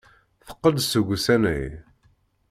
Teqqel-d 0.45 0.79
seg 0.87 1.07
usanay. 1.15 1.67